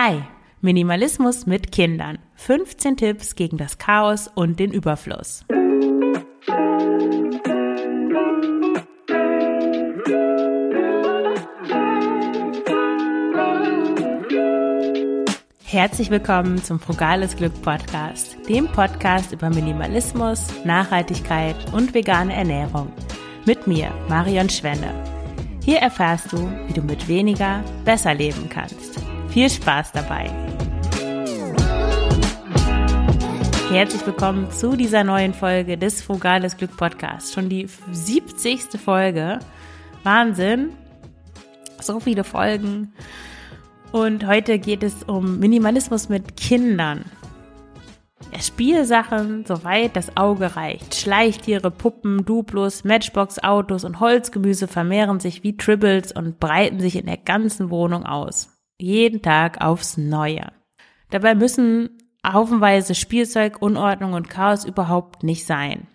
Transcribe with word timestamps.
Hi, 0.00 0.22
Minimalismus 0.60 1.46
mit 1.46 1.72
Kindern. 1.72 2.20
15 2.36 2.98
Tipps 2.98 3.34
gegen 3.34 3.56
das 3.56 3.78
Chaos 3.78 4.30
und 4.32 4.60
den 4.60 4.70
Überfluss. 4.70 5.44
Herzlich 15.64 16.10
willkommen 16.10 16.62
zum 16.62 16.78
Frugales 16.78 17.34
Glück 17.34 17.60
Podcast, 17.62 18.36
dem 18.48 18.68
Podcast 18.68 19.32
über 19.32 19.50
Minimalismus, 19.50 20.46
Nachhaltigkeit 20.64 21.56
und 21.72 21.92
vegane 21.92 22.34
Ernährung. 22.34 22.92
Mit 23.46 23.66
mir, 23.66 23.92
Marion 24.08 24.48
Schwenne. 24.48 24.94
Hier 25.64 25.78
erfährst 25.78 26.32
du, 26.32 26.48
wie 26.68 26.72
du 26.72 26.82
mit 26.82 27.08
weniger 27.08 27.64
besser 27.84 28.14
leben 28.14 28.48
kannst. 28.48 29.07
Viel 29.30 29.50
Spaß 29.50 29.92
dabei! 29.92 30.30
Herzlich 33.70 34.06
willkommen 34.06 34.50
zu 34.50 34.74
dieser 34.74 35.04
neuen 35.04 35.34
Folge 35.34 35.76
des 35.76 36.00
Frugales 36.00 36.56
Glück 36.56 36.74
Podcasts. 36.76 37.34
Schon 37.34 37.50
die 37.50 37.68
70. 37.92 38.80
Folge. 38.82 39.40
Wahnsinn. 40.02 40.70
So 41.80 42.00
viele 42.00 42.24
Folgen. 42.24 42.94
Und 43.92 44.26
heute 44.26 44.58
geht 44.58 44.82
es 44.82 45.02
um 45.02 45.38
Minimalismus 45.38 46.08
mit 46.08 46.36
Kindern. 46.36 47.04
Spielsachen, 48.40 49.44
soweit 49.46 49.96
das 49.96 50.16
Auge 50.16 50.56
reicht. 50.56 50.94
Schleichtiere, 50.94 51.70
Puppen, 51.70 52.24
Duplos, 52.24 52.84
Matchbox-Autos 52.84 53.84
und 53.84 54.00
Holzgemüse 54.00 54.68
vermehren 54.68 55.20
sich 55.20 55.42
wie 55.42 55.56
Tribbles 55.56 56.12
und 56.12 56.40
breiten 56.40 56.80
sich 56.80 56.96
in 56.96 57.06
der 57.06 57.18
ganzen 57.18 57.70
Wohnung 57.70 58.04
aus. 58.06 58.57
Jeden 58.80 59.22
Tag 59.22 59.60
aufs 59.60 59.96
Neue. 59.96 60.52
Dabei 61.10 61.34
müssen 61.34 61.98
haufenweise 62.26 62.94
Spielzeug, 62.94 63.60
Unordnung 63.60 64.12
und 64.12 64.28
Chaos 64.28 64.64
überhaupt 64.64 65.22
nicht 65.22 65.46
sein. 65.46 65.86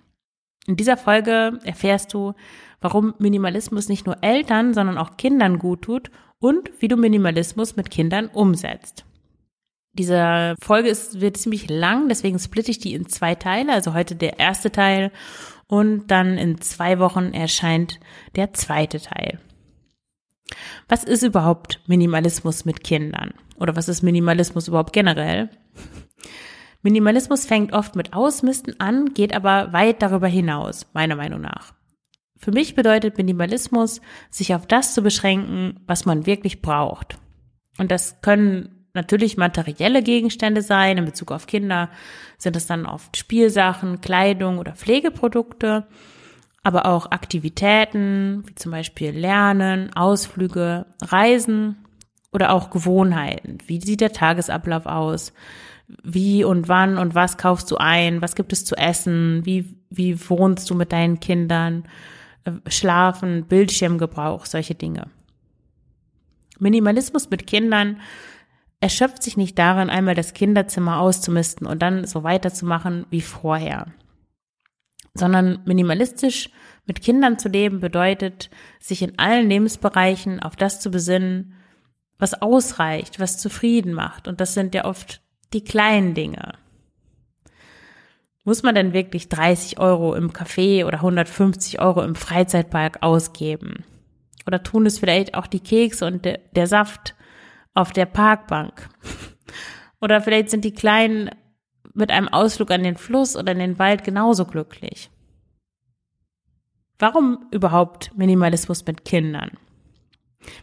In 0.66 0.76
dieser 0.76 0.98
Folge 0.98 1.60
erfährst 1.64 2.14
du, 2.14 2.34
warum 2.82 3.14
Minimalismus 3.20 3.90
nicht 3.90 4.06
nur 4.06 4.24
Eltern, 4.24 4.74
sondern 4.74 4.98
auch 4.98 5.18
Kindern 5.18 5.60
gut 5.60 5.84
tut 5.84 6.12
und 6.40 6.72
wie 6.80 6.88
du 6.88 6.98
Minimalismus 6.98 7.76
mit 7.76 7.90
Kindern 7.90 8.28
umsetzt. 8.28 9.06
Diese 9.94 10.56
Folge 10.60 10.90
ist, 10.90 11.22
wird 11.22 11.38
ziemlich 11.38 11.70
lang, 11.70 12.10
deswegen 12.10 12.40
splitte 12.40 12.72
ich 12.72 12.80
die 12.80 12.94
in 12.94 13.08
zwei 13.08 13.36
Teile. 13.36 13.74
Also 13.74 13.94
heute 13.94 14.16
der 14.16 14.40
erste 14.40 14.72
Teil 14.72 15.12
und 15.68 16.08
dann 16.08 16.38
in 16.38 16.60
zwei 16.62 17.00
Wochen 17.00 17.32
erscheint 17.34 18.00
der 18.36 18.54
zweite 18.54 19.00
Teil. 19.00 19.40
Was 20.88 21.04
ist 21.04 21.24
überhaupt 21.24 21.82
Minimalismus 21.88 22.66
mit 22.66 22.84
Kindern? 22.84 23.34
Oder 23.60 23.76
was 23.76 23.90
ist 23.90 24.02
Minimalismus 24.04 24.68
überhaupt 24.68 24.94
generell? 24.94 25.50
Minimalismus 26.82 27.46
fängt 27.46 27.74
oft 27.74 27.96
mit 27.96 28.14
Ausmisten 28.14 28.80
an, 28.80 29.14
geht 29.14 29.34
aber 29.34 29.72
weit 29.72 30.02
darüber 30.02 30.28
hinaus, 30.28 30.86
meiner 30.94 31.16
Meinung 31.16 31.42
nach. 31.42 31.74
Für 32.38 32.52
mich 32.52 32.76
bedeutet 32.76 33.18
Minimalismus, 33.18 34.02
sich 34.30 34.54
auf 34.54 34.68
das 34.68 34.94
zu 34.94 35.02
beschränken, 35.02 35.80
was 35.88 36.06
man 36.06 36.26
wirklich 36.26 36.62
braucht. 36.62 37.18
Und 37.78 37.90
das 37.90 38.20
können 38.22 38.86
natürlich 38.94 39.38
materielle 39.38 40.04
Gegenstände 40.04 40.62
sein. 40.62 40.98
In 40.98 41.06
Bezug 41.06 41.32
auf 41.32 41.48
Kinder 41.48 41.90
sind 42.38 42.58
es 42.58 42.68
dann 42.68 42.86
oft 42.86 43.16
Spielsachen, 43.16 44.02
Kleidung 44.02 44.58
oder 44.58 44.74
Pflegeprodukte, 44.74 45.88
aber 46.64 46.86
auch 46.86 47.12
Aktivitäten, 47.12 48.44
wie 48.48 48.56
zum 48.56 48.72
Beispiel 48.72 49.12
Lernen, 49.12 49.94
Ausflüge, 49.96 50.86
Reisen 51.02 51.78
oder 52.32 52.54
auch 52.54 52.70
Gewohnheiten. 52.70 53.58
Wie 53.68 53.82
sieht 53.82 54.02
der 54.02 54.14
Tagesablauf 54.14 54.86
aus? 54.86 55.34
Wie 56.04 56.46
und 56.46 56.70
wann 56.70 56.98
und 56.98 57.14
was 57.14 57.38
kaufst 57.38 57.70
du 57.70 57.78
ein? 57.78 58.22
Was 58.22 58.36
gibt 58.36 58.54
es 58.54 58.64
zu 58.64 58.76
essen? 58.76 59.46
Wie, 59.46 59.76
wie 59.90 60.30
wohnst 60.30 60.70
du 60.70 60.76
mit 60.76 60.94
deinen 60.94 61.20
Kindern? 61.20 61.84
Schlafen, 62.68 63.46
Bildschirmgebrauch, 63.46 64.46
solche 64.46 64.76
Dinge. 64.76 65.08
Minimalismus 66.60 67.30
mit 67.30 67.48
Kindern 67.48 68.00
erschöpft 68.80 69.24
sich 69.24 69.38
nicht 69.38 69.58
darin, 69.58 69.90
einmal 69.90 70.16
das 70.16 70.34
Kinderzimmer 70.34 71.00
auszumisten 71.00 71.68
und 71.68 71.82
dann 71.82 72.06
so 72.06 72.24
weiterzumachen 72.24 73.06
wie 73.10 73.22
vorher. 73.22 73.88
Sondern 75.16 75.62
minimalistisch 75.66 76.50
mit 76.86 77.02
Kindern 77.02 77.40
zu 77.40 77.50
leben 77.50 77.80
bedeutet, 77.80 78.50
sich 78.80 79.02
in 79.02 79.18
allen 79.20 79.48
Lebensbereichen 79.48 80.42
auf 80.42 80.56
das 80.56 80.80
zu 80.80 80.92
besinnen, 80.92 81.54
was 82.18 82.42
ausreicht, 82.42 83.20
was 83.20 83.38
zufrieden 83.38 83.94
macht. 83.94 84.28
Und 84.28 84.42
das 84.42 84.54
sind 84.54 84.74
ja 84.76 84.86
oft 84.86 85.22
die 85.54 85.64
kleinen 85.64 86.14
Dinge. 86.14 86.54
Muss 88.44 88.64
man 88.64 88.76
denn 88.76 88.92
wirklich 88.92 89.30
30 89.30 89.80
Euro 89.80 90.16
im 90.16 90.32
Café 90.32 90.86
oder 90.86 90.98
150 90.98 91.80
Euro 91.80 92.02
im 92.02 92.16
Freizeitpark 92.16 92.98
ausgeben? 93.02 93.86
Oder 94.46 94.64
tun 94.64 94.86
es 94.86 95.00
vielleicht 95.00 95.36
auch 95.36 95.48
die 95.48 95.62
Kekse 95.62 96.06
und 96.06 96.26
der, 96.26 96.40
der 96.54 96.68
Saft 96.68 97.16
auf 97.74 97.92
der 97.92 98.06
Parkbank. 98.06 98.90
Oder 100.02 100.22
vielleicht 100.22 100.50
sind 100.50 100.66
die 100.66 100.74
Kleinen 100.74 101.30
mit 101.94 102.12
einem 102.12 102.28
Ausflug 102.28 102.72
an 102.72 102.84
den 102.84 102.98
Fluss 102.98 103.36
oder 103.36 103.52
in 103.52 103.60
den 103.60 103.80
Wald 103.80 104.04
genauso 104.04 104.46
glücklich. 104.46 105.10
Warum 107.00 107.48
überhaupt 107.52 108.12
Minimalismus 108.16 108.86
mit 108.86 109.06
Kindern? 109.06 109.52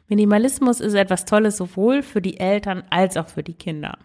Minimalismus 0.09 0.81
ist 0.81 0.95
etwas 0.95 1.25
Tolles 1.25 1.57
sowohl 1.57 2.03
für 2.03 2.21
die 2.21 2.39
Eltern 2.39 2.85
als 2.91 3.17
auch 3.17 3.29
für 3.29 3.43
die 3.43 3.55
Kinder. 3.55 3.99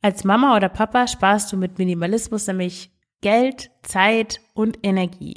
Als 0.00 0.24
Mama 0.24 0.56
oder 0.56 0.68
Papa 0.68 1.06
sparst 1.06 1.52
du 1.52 1.56
mit 1.56 1.78
Minimalismus 1.78 2.46
nämlich 2.46 2.90
Geld, 3.20 3.70
Zeit 3.82 4.40
und 4.52 4.78
Energie. 4.82 5.36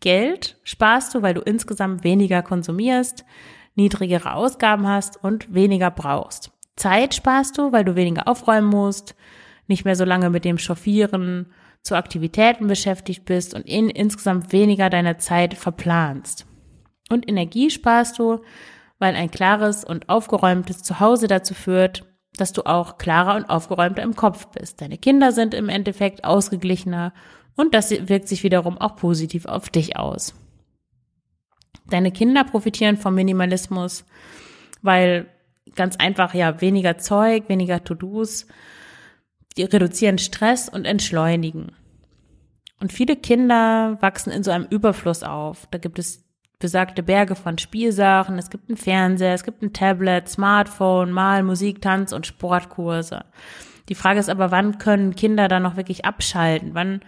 Geld 0.00 0.56
sparst 0.62 1.14
du, 1.14 1.22
weil 1.22 1.34
du 1.34 1.40
insgesamt 1.40 2.04
weniger 2.04 2.42
konsumierst 2.42 3.24
niedrigere 3.74 4.34
Ausgaben 4.34 4.86
hast 4.86 5.22
und 5.22 5.52
weniger 5.52 5.90
brauchst. 5.90 6.52
Zeit 6.76 7.14
sparst 7.14 7.58
du, 7.58 7.72
weil 7.72 7.84
du 7.84 7.96
weniger 7.96 8.28
aufräumen 8.28 8.68
musst, 8.68 9.14
nicht 9.66 9.84
mehr 9.84 9.96
so 9.96 10.04
lange 10.04 10.30
mit 10.30 10.44
dem 10.44 10.58
Chauffieren 10.58 11.46
zu 11.82 11.96
Aktivitäten 11.96 12.66
beschäftigt 12.66 13.24
bist 13.24 13.54
und 13.54 13.66
in, 13.66 13.90
insgesamt 13.90 14.52
weniger 14.52 14.90
deiner 14.90 15.18
Zeit 15.18 15.54
verplanst. 15.54 16.46
Und 17.10 17.28
Energie 17.28 17.70
sparst 17.70 18.18
du, 18.18 18.40
weil 18.98 19.14
ein 19.14 19.30
klares 19.30 19.84
und 19.84 20.08
aufgeräumtes 20.08 20.82
Zuhause 20.82 21.28
dazu 21.28 21.54
führt, 21.54 22.04
dass 22.36 22.52
du 22.52 22.62
auch 22.62 22.98
klarer 22.98 23.36
und 23.36 23.44
aufgeräumter 23.44 24.02
im 24.02 24.16
Kopf 24.16 24.46
bist. 24.48 24.80
Deine 24.80 24.98
Kinder 24.98 25.32
sind 25.32 25.54
im 25.54 25.68
Endeffekt 25.68 26.24
ausgeglichener 26.24 27.12
und 27.54 27.74
das 27.74 27.90
wirkt 27.90 28.28
sich 28.28 28.42
wiederum 28.42 28.78
auch 28.78 28.96
positiv 28.96 29.46
auf 29.46 29.68
dich 29.68 29.96
aus. 29.96 30.34
Deine 31.88 32.10
Kinder 32.10 32.44
profitieren 32.44 32.96
vom 32.96 33.14
Minimalismus, 33.14 34.04
weil 34.82 35.26
ganz 35.76 35.96
einfach 35.96 36.34
ja 36.34 36.60
weniger 36.60 36.98
Zeug, 36.98 37.48
weniger 37.48 37.84
To-Dos, 37.84 38.46
die 39.56 39.64
reduzieren 39.64 40.18
Stress 40.18 40.68
und 40.68 40.84
entschleunigen. 40.84 41.72
Und 42.80 42.92
viele 42.92 43.16
Kinder 43.16 43.98
wachsen 44.00 44.30
in 44.30 44.42
so 44.42 44.50
einem 44.50 44.66
Überfluss 44.68 45.22
auf. 45.22 45.66
Da 45.70 45.78
gibt 45.78 45.98
es 45.98 46.24
besagte 46.58 47.02
Berge 47.02 47.34
von 47.34 47.58
Spielsachen, 47.58 48.38
es 48.38 48.50
gibt 48.50 48.68
einen 48.68 48.76
Fernseher, 48.76 49.34
es 49.34 49.44
gibt 49.44 49.62
ein 49.62 49.72
Tablet, 49.72 50.28
Smartphone, 50.28 51.12
Mal, 51.12 51.42
Musik, 51.42 51.82
Tanz 51.82 52.12
und 52.12 52.26
Sportkurse. 52.26 53.24
Die 53.88 53.94
Frage 53.94 54.20
ist 54.20 54.30
aber, 54.30 54.50
wann 54.50 54.78
können 54.78 55.14
Kinder 55.14 55.48
da 55.48 55.60
noch 55.60 55.76
wirklich 55.76 56.04
abschalten? 56.04 56.74
Wann 56.74 57.00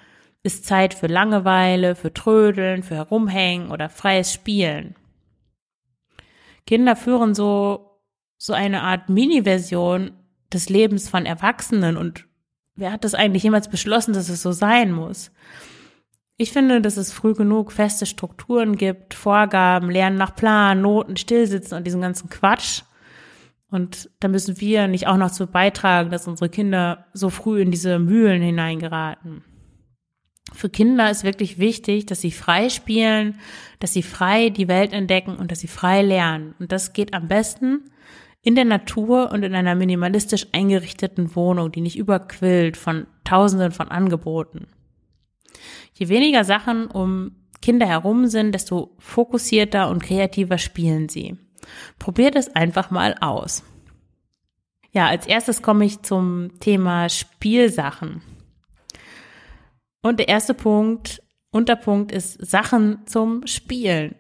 ist 0.47 0.65
Zeit 0.65 0.95
für 0.95 1.09
Langeweile, 1.09 1.97
für 1.97 2.15
Trödeln, 2.15 2.83
für 2.83 2.95
Herumhängen 2.95 3.71
oder 3.71 3.89
freies 3.91 4.33
Spielen. 4.33 4.95
Kinder 6.67 6.97
führen 6.97 7.35
so, 7.35 8.01
so 8.39 8.53
eine 8.53 8.83
Art 8.83 9.09
Mini-Version 9.09 10.12
des 10.53 10.69
Lebens 10.69 11.09
von 11.09 11.26
Erwachsenen 11.26 11.97
und 11.97 12.25
wer 12.76 12.93
hat 12.93 13.05
das 13.05 13.14
eigentlich 13.14 13.43
jemals 13.43 13.69
beschlossen, 13.69 14.12
dass 14.14 14.28
es 14.28 14.43
so 14.43 14.52
sein 14.52 14.93
muss? 14.93 15.32
Ich 16.37 16.52
finde, 16.52 16.81
dass 16.81 16.96
es 16.96 17.12
früh 17.12 17.34
genug 17.34 17.73
feste 17.73 18.05
Strukturen 18.06 18.76
gibt, 18.76 19.14
Vorgaben, 19.14 19.90
Lernen 19.90 20.19
nach 20.19 20.34
Plan, 20.34 20.82
Noten, 20.82 21.17
Stillsitzen 21.17 21.76
und 21.76 21.87
diesen 21.87 22.02
ganzen 22.02 22.28
Quatsch. 22.28 22.82
Und 23.70 24.11
da 24.20 24.28
müssen 24.28 24.61
wir 24.61 24.87
nicht 24.87 25.06
auch 25.06 25.17
noch 25.17 25.31
zu 25.31 25.46
beitragen, 25.46 26.11
dass 26.11 26.28
unsere 26.28 26.50
Kinder 26.50 27.06
so 27.14 27.31
früh 27.31 27.61
in 27.61 27.70
diese 27.70 27.99
Mühlen 27.99 28.43
hineingeraten 28.43 29.43
für 30.52 30.69
Kinder 30.69 31.11
ist 31.11 31.25
wirklich 31.25 31.58
wichtig, 31.58 32.06
dass 32.06 32.20
sie 32.20 32.31
frei 32.31 32.69
spielen, 32.69 33.38
dass 33.79 33.93
sie 33.93 34.02
frei 34.02 34.50
die 34.50 34.69
Welt 34.69 34.93
entdecken 34.93 35.37
und 35.37 35.50
dass 35.50 35.61
sie 35.61 35.69
frei 35.69 36.02
lernen. 36.02 36.55
Und 36.58 36.72
das 36.72 36.93
geht 36.93 37.14
am 37.14 37.29
besten 37.29 37.90
in 38.46 38.54
der 38.54 38.64
Natur 38.64 39.32
und 39.32 39.43
in 39.43 39.56
einer 39.56 39.75
minimalistisch 39.75 40.46
eingerichteten 40.52 41.34
Wohnung, 41.34 41.72
die 41.72 41.81
nicht 41.81 41.98
überquillt 41.98 42.76
von 42.76 43.08
Tausenden 43.25 43.72
von 43.72 43.88
Angeboten. 43.88 44.69
Je 45.94 46.08
weniger 46.08 46.44
Sachen 46.44 46.87
um 46.87 47.32
Kinder 47.60 47.88
herum 47.88 48.28
sind, 48.28 48.52
desto 48.52 48.94
fokussierter 49.00 49.90
und 49.90 50.00
kreativer 50.00 50.58
spielen 50.58 51.08
sie. 51.08 51.37
Probiert 51.98 52.37
es 52.37 52.54
einfach 52.54 52.93
mal 52.93 53.16
aus. 53.20 53.64
Ja, 54.93 55.08
als 55.08 55.26
erstes 55.26 55.60
komme 55.60 55.84
ich 55.84 56.02
zum 56.02 56.52
Thema 56.60 57.08
Spielsachen. 57.08 58.22
Und 60.02 60.20
der 60.20 60.28
erste 60.28 60.54
Punkt, 60.54 61.20
Unterpunkt 61.50 62.12
ist 62.12 62.46
Sachen 62.46 63.08
zum 63.08 63.44
Spielen. 63.48 64.14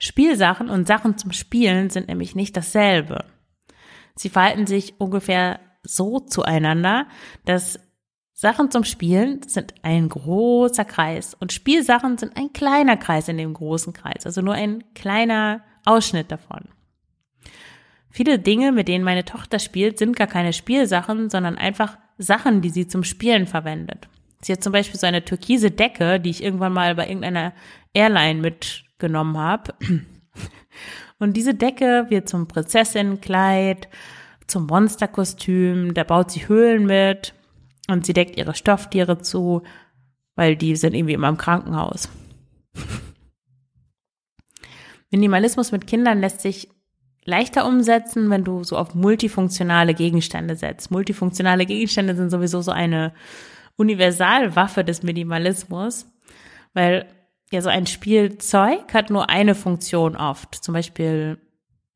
Spielsachen 0.00 0.68
und 0.68 0.88
Sachen 0.88 1.18
zum 1.18 1.30
Spielen 1.30 1.88
sind 1.88 2.08
nämlich 2.08 2.34
nicht 2.34 2.56
dasselbe. 2.56 3.26
Sie 4.20 4.28
verhalten 4.28 4.66
sich 4.66 5.00
ungefähr 5.00 5.60
so 5.82 6.20
zueinander, 6.20 7.06
dass 7.46 7.80
Sachen 8.34 8.70
zum 8.70 8.84
Spielen 8.84 9.40
sind 9.44 9.72
ein 9.80 10.10
großer 10.10 10.84
Kreis 10.84 11.32
und 11.32 11.54
Spielsachen 11.54 12.18
sind 12.18 12.36
ein 12.36 12.52
kleiner 12.52 12.98
Kreis 12.98 13.28
in 13.28 13.38
dem 13.38 13.54
großen 13.54 13.94
Kreis, 13.94 14.26
also 14.26 14.42
nur 14.42 14.52
ein 14.52 14.84
kleiner 14.92 15.62
Ausschnitt 15.86 16.30
davon. 16.30 16.68
Viele 18.10 18.38
Dinge, 18.38 18.72
mit 18.72 18.88
denen 18.88 19.04
meine 19.04 19.24
Tochter 19.24 19.58
spielt, 19.58 19.96
sind 19.96 20.16
gar 20.16 20.26
keine 20.26 20.52
Spielsachen, 20.52 21.30
sondern 21.30 21.56
einfach 21.56 21.96
Sachen, 22.18 22.60
die 22.60 22.68
sie 22.68 22.86
zum 22.86 23.04
Spielen 23.04 23.46
verwendet. 23.46 24.10
Sie 24.42 24.52
hat 24.52 24.62
zum 24.62 24.74
Beispiel 24.74 25.00
so 25.00 25.06
eine 25.06 25.24
türkise 25.24 25.70
Decke, 25.70 26.20
die 26.20 26.28
ich 26.28 26.44
irgendwann 26.44 26.74
mal 26.74 26.94
bei 26.94 27.08
irgendeiner 27.08 27.54
Airline 27.94 28.42
mitgenommen 28.42 29.38
habe. 29.38 29.72
Und 31.20 31.36
diese 31.36 31.54
Decke 31.54 32.06
wird 32.08 32.28
zum 32.28 32.48
Prinzessinnenkleid, 32.48 33.88
zum 34.46 34.66
Monsterkostüm, 34.66 35.94
da 35.94 36.02
baut 36.02 36.32
sie 36.32 36.48
Höhlen 36.48 36.86
mit 36.86 37.34
und 37.88 38.04
sie 38.06 38.14
deckt 38.14 38.36
ihre 38.36 38.54
Stofftiere 38.54 39.18
zu, 39.18 39.62
weil 40.34 40.56
die 40.56 40.74
sind 40.74 40.94
irgendwie 40.94 41.12
immer 41.12 41.28
im 41.28 41.36
Krankenhaus. 41.36 42.08
Minimalismus 45.10 45.72
mit 45.72 45.86
Kindern 45.86 46.20
lässt 46.20 46.40
sich 46.40 46.68
leichter 47.24 47.66
umsetzen, 47.66 48.30
wenn 48.30 48.44
du 48.44 48.64
so 48.64 48.78
auf 48.78 48.94
multifunktionale 48.94 49.92
Gegenstände 49.92 50.56
setzt. 50.56 50.90
Multifunktionale 50.90 51.66
Gegenstände 51.66 52.16
sind 52.16 52.30
sowieso 52.30 52.62
so 52.62 52.70
eine 52.70 53.12
Universalwaffe 53.76 54.84
des 54.84 55.02
Minimalismus, 55.02 56.06
weil 56.72 57.06
ja 57.52 57.60
so 57.62 57.68
ein 57.68 57.86
Spielzeug 57.86 58.92
hat 58.94 59.10
nur 59.10 59.28
eine 59.28 59.54
Funktion 59.54 60.16
oft. 60.16 60.54
Zum 60.54 60.74
Beispiel 60.74 61.38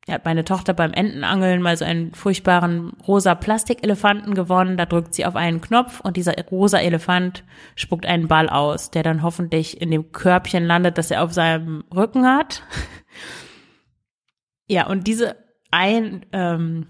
ja, 0.07 0.15
hat 0.15 0.25
meine 0.25 0.45
Tochter 0.45 0.73
beim 0.73 0.93
Entenangeln 0.93 1.61
mal 1.61 1.77
so 1.77 1.85
einen 1.85 2.13
furchtbaren 2.13 2.93
rosa 3.07 3.35
Plastikelefanten 3.35 4.35
gewonnen. 4.35 4.77
Da 4.77 4.85
drückt 4.85 5.15
sie 5.15 5.25
auf 5.25 5.35
einen 5.35 5.61
Knopf 5.61 5.99
und 6.01 6.17
dieser 6.17 6.33
rosa 6.51 6.79
Elefant 6.79 7.43
spuckt 7.75 8.05
einen 8.05 8.27
Ball 8.27 8.49
aus, 8.49 8.91
der 8.91 9.03
dann 9.03 9.23
hoffentlich 9.23 9.81
in 9.81 9.91
dem 9.91 10.11
Körbchen 10.11 10.65
landet, 10.65 10.97
das 10.97 11.11
er 11.11 11.23
auf 11.23 11.33
seinem 11.33 11.83
Rücken 11.93 12.25
hat. 12.25 12.63
Ja, 14.67 14.87
und 14.87 15.05
diese 15.05 15.35
ein 15.69 16.25
ähm, 16.31 16.87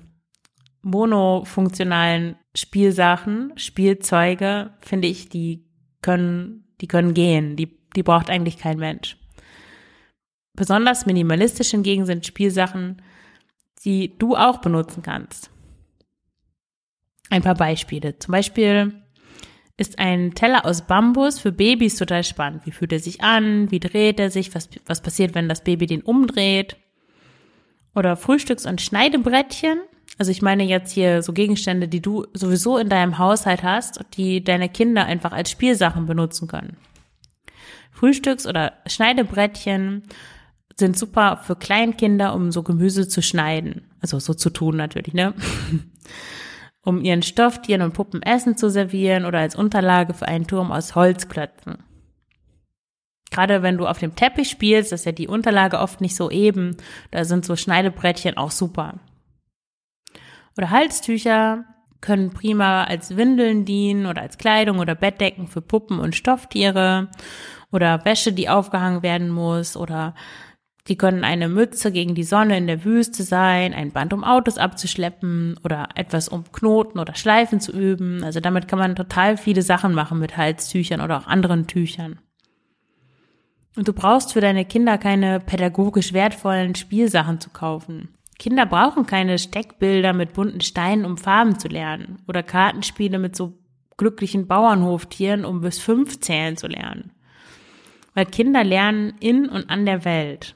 monofunktionalen 0.81 2.37
Spielsachen, 2.55 3.51
Spielzeuge, 3.57 4.71
finde 4.79 5.07
ich, 5.07 5.29
die 5.29 5.65
können, 6.01 6.73
die 6.79 6.87
können 6.87 7.13
gehen. 7.13 7.55
Die, 7.55 7.77
die 7.95 8.03
braucht 8.03 8.29
eigentlich 8.29 8.57
kein 8.57 8.77
Mensch. 8.77 9.17
Besonders 10.53 11.05
minimalistisch 11.05 11.71
hingegen 11.71 12.05
sind 12.05 12.25
Spielsachen, 12.25 13.01
die 13.83 14.17
du 14.17 14.35
auch 14.35 14.59
benutzen 14.59 15.03
kannst. 15.03 15.49
Ein 17.29 17.41
paar 17.41 17.55
Beispiele. 17.55 18.17
Zum 18.19 18.31
Beispiel 18.31 19.01
ist 19.77 19.99
ein 19.99 20.33
Teller 20.33 20.65
aus 20.65 20.83
Bambus 20.83 21.39
für 21.39 21.51
Babys 21.51 21.97
total 21.97 22.23
spannend. 22.23 22.65
Wie 22.65 22.71
fühlt 22.71 22.93
er 22.93 22.99
sich 22.99 23.21
an? 23.21 23.71
Wie 23.71 23.79
dreht 23.79 24.19
er 24.19 24.31
sich? 24.31 24.55
Was, 24.55 24.69
was 24.85 25.01
passiert, 25.01 25.35
wenn 25.35 25.49
das 25.49 25.63
Baby 25.63 25.87
den 25.87 26.01
umdreht? 26.01 26.77
oder 27.95 28.17
Frühstücks- 28.17 28.65
und 28.65 28.81
Schneidebrettchen. 28.81 29.79
Also 30.17 30.31
ich 30.31 30.41
meine 30.41 30.63
jetzt 30.63 30.91
hier 30.91 31.23
so 31.23 31.33
Gegenstände, 31.33 31.87
die 31.87 32.01
du 32.01 32.25
sowieso 32.33 32.77
in 32.77 32.89
deinem 32.89 33.17
Haushalt 33.17 33.63
hast, 33.63 33.99
die 34.15 34.43
deine 34.43 34.69
Kinder 34.69 35.05
einfach 35.05 35.31
als 35.31 35.49
Spielsachen 35.49 36.05
benutzen 36.05 36.47
können. 36.47 36.77
Frühstücks- 37.95 38.47
oder 38.47 38.73
Schneidebrettchen 38.87 40.03
sind 40.77 40.97
super 40.97 41.37
für 41.41 41.55
Kleinkinder, 41.55 42.35
um 42.35 42.51
so 42.51 42.61
Gemüse 42.61 43.07
zu 43.07 43.21
schneiden. 43.21 43.89
Also 44.01 44.19
so 44.19 44.33
zu 44.33 44.49
tun 44.49 44.75
natürlich, 44.75 45.13
ne? 45.13 45.33
um 46.81 47.01
ihren 47.01 47.23
Stofftieren 47.23 47.81
und 47.81 47.93
Puppen 47.93 48.21
Essen 48.21 48.57
zu 48.57 48.69
servieren 48.69 49.25
oder 49.25 49.39
als 49.39 49.55
Unterlage 49.55 50.13
für 50.13 50.27
einen 50.27 50.45
Turm 50.45 50.71
aus 50.71 50.93
Holzklötzen. 50.93 51.77
Gerade 53.31 53.63
wenn 53.63 53.77
du 53.77 53.87
auf 53.87 53.97
dem 53.97 54.15
Teppich 54.15 54.49
spielst, 54.49 54.93
ist 54.93 55.05
ja 55.05 55.11
die 55.11 55.27
Unterlage 55.27 55.79
oft 55.79 55.99
nicht 55.99 56.15
so 56.15 56.29
eben. 56.29 56.77
Da 57.11 57.25
sind 57.25 57.43
so 57.43 57.55
Schneidebrettchen 57.55 58.37
auch 58.37 58.51
super. 58.51 58.99
Oder 60.57 60.69
Halstücher 60.69 61.65
können 62.01 62.31
prima 62.31 62.83
als 62.83 63.17
Windeln 63.17 63.65
dienen 63.65 64.05
oder 64.05 64.21
als 64.21 64.37
Kleidung 64.37 64.79
oder 64.79 64.93
Bettdecken 64.93 65.47
für 65.47 65.61
Puppen 65.61 65.99
und 65.99 66.15
Stofftiere 66.15 67.09
oder 67.75 68.05
Wäsche, 68.05 68.33
die 68.33 68.49
aufgehangen 68.49 69.03
werden 69.03 69.29
muss 69.29 69.77
oder 69.77 70.15
die 70.87 70.97
können 70.97 71.23
eine 71.23 71.49
Mütze 71.49 71.91
gegen 71.91 72.13
die 72.13 72.23
Sonne 72.23 72.57
in 72.57 72.67
der 72.67 72.83
Wüste 72.83 73.23
sein, 73.23 73.73
ein 73.73 73.91
Band, 73.91 74.13
um 74.13 74.23
Autos 74.23 74.57
abzuschleppen 74.57 75.59
oder 75.63 75.89
etwas, 75.95 76.29
um 76.29 76.43
Knoten 76.51 76.99
oder 76.99 77.15
Schleifen 77.15 77.59
zu 77.59 77.71
üben. 77.71 78.23
Also 78.23 78.39
damit 78.39 78.67
kann 78.67 78.77
man 78.77 78.95
total 78.95 79.37
viele 79.37 79.63
Sachen 79.63 79.93
machen 79.93 80.19
mit 80.19 80.37
Halstüchern 80.37 81.01
oder 81.01 81.17
auch 81.17 81.27
anderen 81.27 81.65
Tüchern. 81.65 82.19
Und 83.75 83.87
du 83.87 83.93
brauchst 83.93 84.33
für 84.33 84.41
deine 84.41 84.63
Kinder 84.63 84.97
keine 84.97 85.39
pädagogisch 85.39 86.13
wertvollen 86.13 86.75
Spielsachen 86.75 87.41
zu 87.41 87.49
kaufen. 87.49 88.09
Kinder 88.37 88.65
brauchen 88.65 89.05
keine 89.05 89.39
Steckbilder 89.39 90.13
mit 90.13 90.33
bunten 90.33 90.61
Steinen, 90.61 91.05
um 91.05 91.17
Farben 91.17 91.57
zu 91.57 91.67
lernen. 91.67 92.21
Oder 92.27 92.43
Kartenspiele 92.43 93.17
mit 93.17 93.35
so 93.35 93.57
glücklichen 93.97 94.47
Bauernhoftieren, 94.47 95.45
um 95.45 95.61
bis 95.61 95.79
fünf 95.79 96.19
zählen 96.19 96.57
zu 96.57 96.67
lernen. 96.67 97.11
Weil 98.15 98.25
Kinder 98.25 98.63
lernen 98.63 99.13
in 99.19 99.47
und 99.47 99.69
an 99.69 99.85
der 99.85 100.03
Welt. 100.05 100.55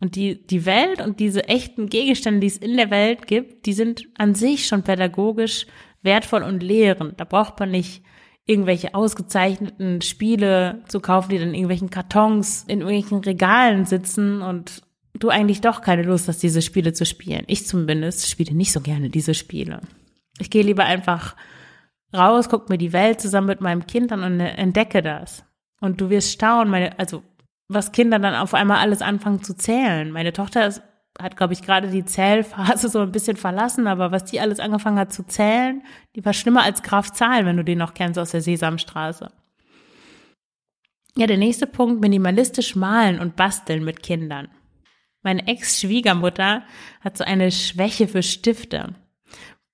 Und 0.00 0.14
die, 0.14 0.46
die 0.46 0.66
Welt 0.66 1.00
und 1.00 1.18
diese 1.18 1.48
echten 1.48 1.88
Gegenstände, 1.88 2.40
die 2.40 2.46
es 2.48 2.58
in 2.58 2.76
der 2.76 2.90
Welt 2.90 3.26
gibt, 3.26 3.66
die 3.66 3.72
sind 3.72 4.06
an 4.16 4.34
sich 4.34 4.66
schon 4.66 4.82
pädagogisch 4.82 5.66
wertvoll 6.02 6.42
und 6.42 6.62
lehrend. 6.62 7.18
Da 7.18 7.24
braucht 7.24 7.58
man 7.58 7.70
nicht 7.70 8.02
irgendwelche 8.44 8.94
ausgezeichneten 8.94 10.00
Spiele 10.00 10.82
zu 10.88 11.00
kaufen, 11.00 11.30
die 11.30 11.38
dann 11.38 11.48
in 11.48 11.54
irgendwelchen 11.54 11.90
Kartons 11.90 12.64
in 12.66 12.80
irgendwelchen 12.80 13.18
Regalen 13.18 13.84
sitzen 13.84 14.40
und 14.42 14.82
du 15.14 15.28
eigentlich 15.28 15.60
doch 15.60 15.82
keine 15.82 16.02
Lust 16.02 16.28
hast, 16.28 16.42
diese 16.42 16.62
Spiele 16.62 16.92
zu 16.92 17.04
spielen. 17.04 17.44
Ich 17.46 17.66
zumindest 17.66 18.28
spiele 18.30 18.54
nicht 18.54 18.72
so 18.72 18.80
gerne 18.80 19.10
diese 19.10 19.34
Spiele. 19.34 19.80
Ich 20.38 20.50
gehe 20.50 20.62
lieber 20.62 20.84
einfach 20.84 21.36
raus, 22.14 22.48
guck 22.48 22.70
mir 22.70 22.78
die 22.78 22.92
Welt 22.92 23.20
zusammen 23.20 23.48
mit 23.48 23.60
meinem 23.60 23.86
Kind 23.86 24.12
an 24.12 24.22
und 24.22 24.40
entdecke 24.40 25.02
das. 25.02 25.44
Und 25.80 26.00
du 26.00 26.10
wirst 26.10 26.32
staunen, 26.32 26.70
meine, 26.70 26.98
also 26.98 27.22
was 27.68 27.92
Kinder 27.92 28.18
dann 28.18 28.34
auf 28.34 28.54
einmal 28.54 28.78
alles 28.78 29.02
anfangen 29.02 29.42
zu 29.42 29.54
zählen. 29.54 30.10
Meine 30.10 30.32
Tochter 30.32 30.66
ist 30.66 30.82
hat, 31.20 31.36
glaube 31.36 31.52
ich, 31.52 31.62
gerade 31.62 31.88
die 31.88 32.04
Zählphase 32.04 32.88
so 32.88 33.00
ein 33.00 33.12
bisschen 33.12 33.36
verlassen, 33.36 33.86
aber 33.86 34.12
was 34.12 34.24
die 34.24 34.40
alles 34.40 34.60
angefangen 34.60 34.98
hat 34.98 35.12
zu 35.12 35.26
zählen, 35.26 35.82
die 36.14 36.24
war 36.24 36.32
schlimmer 36.32 36.62
als 36.62 36.82
Graf 36.82 37.12
Zahl, 37.12 37.44
wenn 37.44 37.56
du 37.56 37.64
den 37.64 37.78
noch 37.78 37.94
kennst 37.94 38.18
aus 38.18 38.30
der 38.30 38.40
Sesamstraße. 38.40 39.30
Ja, 41.16 41.26
der 41.26 41.38
nächste 41.38 41.66
Punkt, 41.66 42.00
minimalistisch 42.00 42.76
malen 42.76 43.18
und 43.18 43.34
basteln 43.34 43.84
mit 43.84 44.02
Kindern. 44.02 44.48
Meine 45.22 45.48
Ex-Schwiegermutter 45.48 46.62
hat 47.00 47.16
so 47.16 47.24
eine 47.24 47.50
Schwäche 47.50 48.06
für 48.06 48.22
Stifte. 48.22 48.94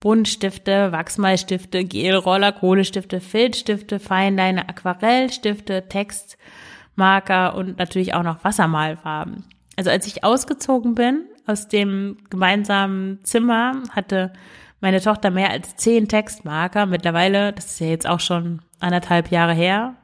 Buntstifte, 0.05 0.93
Wachsmalstifte, 0.93 1.83
Gelroller, 1.83 2.53
Kohlestifte, 2.53 3.23
Filzstifte, 3.23 3.99
Feinleine, 3.99 4.69
Aquarellstifte, 4.69 5.89
Textmarker 5.89 7.55
und 7.55 7.79
natürlich 7.79 8.13
auch 8.13 8.23
noch 8.23 8.45
Wassermalfarben. 8.45 9.45
Also 9.77 9.89
als 9.89 10.07
ich 10.07 10.23
ausgezogen 10.23 10.95
bin, 10.95 11.25
aus 11.47 11.69
dem 11.69 12.19
gemeinsamen 12.29 13.25
Zimmer 13.25 13.83
hatte 13.93 14.35
meine 14.83 15.01
Tochter 15.01 15.31
mehr 15.31 15.49
als 15.49 15.75
zehn 15.77 16.07
Textmarker. 16.07 16.85
Mittlerweile, 16.85 17.55
das 17.55 17.65
ist 17.65 17.81
ja 17.81 17.87
jetzt 17.87 18.07
auch 18.07 18.21
schon 18.21 18.61
anderthalb 18.81 19.31
Jahre 19.31 19.55
her 19.55 19.97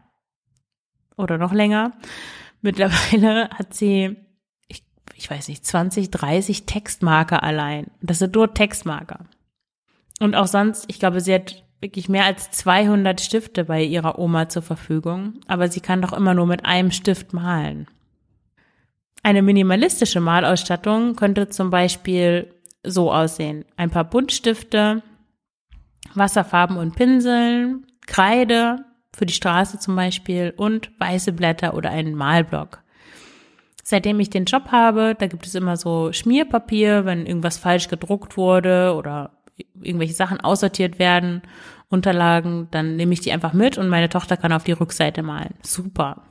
oder 1.18 1.36
noch 1.36 1.52
länger. 1.52 1.92
Mittlerweile 2.62 3.50
hat 3.50 3.74
sie, 3.74 4.16
ich, 4.66 4.82
ich 5.14 5.30
weiß 5.30 5.48
nicht, 5.48 5.66
20, 5.66 6.10
30 6.10 6.64
Textmarker 6.64 7.42
allein. 7.42 7.88
Das 8.00 8.18
sind 8.18 8.34
nur 8.34 8.54
Textmarker. 8.54 9.26
Und 10.20 10.36
auch 10.36 10.46
sonst, 10.46 10.84
ich 10.88 11.00
glaube, 11.00 11.20
sie 11.20 11.34
hat 11.34 11.64
wirklich 11.80 12.08
mehr 12.08 12.26
als 12.26 12.50
200 12.50 13.20
Stifte 13.20 13.64
bei 13.64 13.82
ihrer 13.82 14.18
Oma 14.18 14.48
zur 14.48 14.62
Verfügung, 14.62 15.40
aber 15.48 15.68
sie 15.68 15.80
kann 15.80 16.02
doch 16.02 16.12
immer 16.12 16.34
nur 16.34 16.46
mit 16.46 16.64
einem 16.64 16.90
Stift 16.92 17.32
malen. 17.32 17.86
Eine 19.22 19.42
minimalistische 19.42 20.20
Malausstattung 20.20 21.16
könnte 21.16 21.48
zum 21.48 21.70
Beispiel 21.70 22.54
so 22.84 23.12
aussehen. 23.12 23.64
Ein 23.76 23.90
paar 23.90 24.04
Buntstifte, 24.04 25.02
Wasserfarben 26.14 26.76
und 26.76 26.94
Pinseln, 26.96 27.86
Kreide 28.06 28.84
für 29.14 29.26
die 29.26 29.34
Straße 29.34 29.78
zum 29.78 29.96
Beispiel 29.96 30.54
und 30.56 30.90
weiße 30.98 31.32
Blätter 31.32 31.74
oder 31.74 31.90
einen 31.90 32.14
Malblock. 32.14 32.82
Seitdem 33.82 34.20
ich 34.20 34.30
den 34.30 34.44
Job 34.44 34.70
habe, 34.70 35.16
da 35.18 35.26
gibt 35.26 35.46
es 35.46 35.54
immer 35.54 35.76
so 35.76 36.12
Schmierpapier, 36.12 37.04
wenn 37.04 37.26
irgendwas 37.26 37.58
falsch 37.58 37.88
gedruckt 37.88 38.36
wurde 38.36 38.94
oder 38.96 39.39
irgendwelche 39.80 40.14
Sachen 40.14 40.40
aussortiert 40.40 40.98
werden, 40.98 41.42
Unterlagen, 41.88 42.68
dann 42.70 42.96
nehme 42.96 43.12
ich 43.12 43.20
die 43.20 43.32
einfach 43.32 43.52
mit 43.52 43.76
und 43.76 43.88
meine 43.88 44.08
Tochter 44.08 44.36
kann 44.36 44.52
auf 44.52 44.64
die 44.64 44.72
Rückseite 44.72 45.22
malen. 45.22 45.54
Super. 45.62 46.22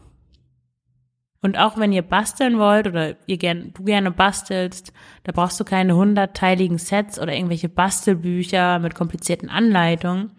Und 1.42 1.58
auch 1.58 1.78
wenn 1.78 1.94
ihr 1.94 2.02
basteln 2.02 2.60
wollt 2.60 2.88
oder 2.88 3.16
ihr 3.26 3.38
gern, 3.38 3.72
du 3.74 3.84
gerne 3.84 4.12
bastelst, 4.12 4.94
da 5.24 5.32
brauchst 5.32 5.60
du 5.60 5.64
keine 5.64 5.96
hundertteiligen 5.96 6.78
Sets 6.78 7.20
oder 7.20 7.34
irgendwelche 7.34 7.70
Bastelbücher 7.70 8.80
mit 8.80 8.96
komplizierten 8.96 9.50
Anleitungen, 9.50 10.32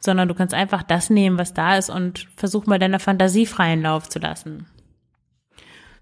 sondern 0.00 0.28
du 0.28 0.34
kannst 0.34 0.54
einfach 0.54 0.82
das 0.82 1.10
nehmen, 1.10 1.38
was 1.38 1.52
da 1.52 1.76
ist 1.76 1.90
und 1.90 2.28
versuch 2.36 2.66
mal 2.66 2.78
deiner 2.78 3.00
Fantasie 3.00 3.46
freien 3.46 3.82
Lauf 3.82 4.08
zu 4.08 4.18
lassen. 4.18 4.66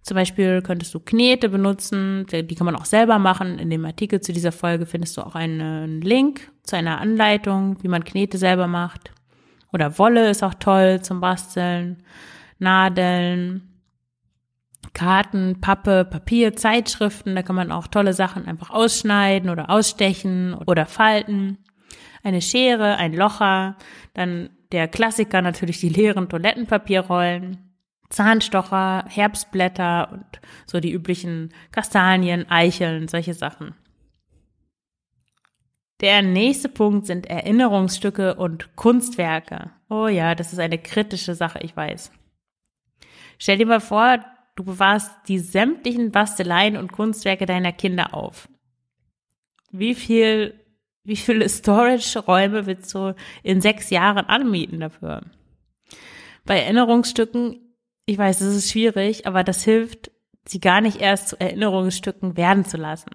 Zum 0.07 0.15
Beispiel 0.15 0.63
könntest 0.63 0.95
du 0.95 1.01
Knete 1.01 1.49
benutzen, 1.49 2.27
die 2.31 2.55
kann 2.55 2.65
man 2.65 2.77
auch 2.77 2.85
selber 2.85 3.19
machen. 3.19 3.59
In 3.59 3.71
dem 3.71 3.85
Artikel 3.85 4.21
zu 4.21 4.33
dieser 4.33 4.53
Folge 4.53 4.87
findest 4.87 5.17
du 5.17 5.23
auch 5.23 5.35
einen 5.35 6.01
Link 6.01 6.53
zu 6.63 6.77
einer 6.77 7.01
Anleitung, 7.01 7.77
wie 7.83 7.89
man 7.89 8.05
Knete 8.05 8.39
selber 8.39 8.69
macht. 8.69 9.11
Oder 9.73 9.99
Wolle 9.99 10.31
ist 10.31 10.45
auch 10.45 10.55
toll 10.55 11.01
zum 11.03 11.21
Basteln, 11.21 12.05
Nadeln, 12.61 13.81
Karten, 14.95 15.61
Pappe, 15.61 16.05
Papier, 16.05 16.55
Zeitschriften, 16.55 17.35
da 17.35 17.43
kann 17.43 17.57
man 17.57 17.73
auch 17.73 17.89
tolle 17.89 18.13
Sachen 18.13 18.47
einfach 18.47 18.71
ausschneiden 18.71 19.51
oder 19.51 19.71
ausstechen 19.71 20.55
oder 20.55 20.87
falten. 20.87 21.59
Eine 22.23 22.43
Schere, 22.43 22.97
ein 22.97 23.13
Locher, 23.13 23.77
dann 24.15 24.51
der 24.71 24.87
Klassiker 24.87 25.43
natürlich 25.43 25.81
die 25.81 25.89
leeren 25.89 26.29
Toilettenpapierrollen, 26.29 27.66
Zahnstocher, 28.09 29.05
Herbstblätter 29.09 30.11
und 30.13 30.41
so 30.67 30.81
die 30.81 30.93
üblichen 30.93 31.53
Kastanien, 31.73 32.51
Eicheln, 32.51 33.09
solche 33.09 33.35
Sachen. 33.35 33.75
Der 36.01 36.23
nächste 36.23 36.69
Punkt 36.69 37.07
sind 37.07 37.27
Erinnerungsstücke 37.27 38.35
und 38.35 38.77
Kunstwerke. 38.77 39.71
Oh 39.89 40.09
ja, 40.09 40.35
das 40.35 40.53
ist 40.53 40.59
eine 40.59 40.79
kritische 40.79 41.35
Sache, 41.35 41.61
ich 41.63 41.75
weiß. 41.75 42.11
Stell 43.39 43.59
dir 43.59 43.67
mal 43.67 43.81
vor, 43.81 44.19
Du 44.57 44.65
bewahrst 44.65 45.13
die 45.29 45.39
sämtlichen 45.39 46.11
Basteleien 46.11 46.79
und 46.79 46.91
Kunstwerke 46.91 47.45
deiner 47.45 47.73
Kinder 47.73 48.15
auf. 48.15 48.49
Wie 49.71 49.95
viel, 49.95 50.59
wie 51.05 51.17
viele 51.17 51.47
Storage-Räume 51.49 52.65
willst 52.65 52.93
du 52.95 53.15
in 53.43 53.61
sechs 53.61 53.91
Jahren 53.91 54.25
anmieten 54.25 54.81
dafür? 54.81 55.23
Bei 56.47 56.59
Erinnerungsstücken, 56.59 57.61
ich 58.07 58.17
weiß, 58.17 58.41
es 58.41 58.57
ist 58.57 58.71
schwierig, 58.71 59.27
aber 59.27 59.45
das 59.45 59.65
hilft, 59.65 60.13
sie 60.47 60.61
gar 60.61 60.81
nicht 60.81 61.01
erst 61.01 61.29
zu 61.29 61.41
Erinnerungsstücken 61.41 62.37
werden 62.37 62.65
zu 62.65 62.77
lassen. 62.77 63.11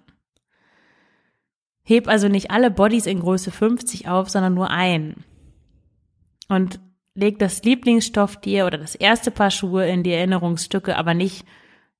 Heb 1.82 2.06
also 2.06 2.28
nicht 2.28 2.50
alle 2.50 2.70
Bodies 2.70 3.06
in 3.06 3.20
Größe 3.20 3.50
50 3.50 4.08
auf, 4.08 4.28
sondern 4.28 4.54
nur 4.54 4.70
einen. 4.70 5.24
Und 6.48 6.78
leg 7.14 7.38
das 7.38 7.62
Lieblingsstofftier 7.64 8.66
oder 8.66 8.78
das 8.78 8.94
erste 8.94 9.30
Paar 9.30 9.50
Schuhe 9.50 9.88
in 9.88 10.02
die 10.02 10.12
Erinnerungsstücke, 10.12 10.96
aber 10.96 11.14
nicht 11.14 11.44